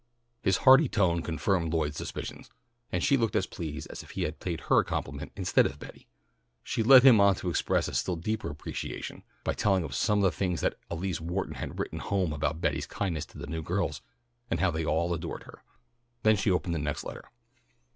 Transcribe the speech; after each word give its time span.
His 0.41 0.57
hearty 0.65 0.89
tone 0.89 1.21
confirmed 1.21 1.71
Lloyd's 1.71 1.95
suspicions, 1.97 2.49
and 2.91 3.03
she 3.03 3.17
looked 3.17 3.35
as 3.35 3.45
pleased 3.45 3.87
as 3.91 4.01
if 4.01 4.09
he 4.09 4.23
had 4.23 4.39
paid 4.39 4.61
her 4.61 4.79
a 4.79 4.83
compliment 4.83 5.31
instead 5.35 5.67
of 5.67 5.77
Betty. 5.77 6.07
She 6.63 6.81
led 6.81 7.03
him 7.03 7.21
on 7.21 7.35
to 7.35 7.51
express 7.51 7.87
a 7.87 7.93
still 7.93 8.15
deeper 8.15 8.49
appreciation, 8.49 9.21
by 9.43 9.53
telling 9.53 9.83
of 9.83 9.93
some 9.93 10.17
of 10.17 10.23
the 10.23 10.31
things 10.35 10.61
that 10.61 10.79
Elise 10.89 11.21
Walton 11.21 11.53
had 11.53 11.77
written 11.77 11.99
home 11.99 12.33
about 12.33 12.59
Betty's 12.61 12.87
kindness 12.87 13.27
to 13.27 13.37
the 13.37 13.45
new 13.45 13.61
girls 13.61 14.01
and 14.49 14.59
how 14.59 14.71
they 14.71 14.83
all 14.85 15.13
adored 15.13 15.43
her. 15.43 15.61
Then 16.23 16.35
she 16.35 16.49
opened 16.49 16.73
the 16.73 16.79
next 16.79 17.03
letter. 17.03 17.25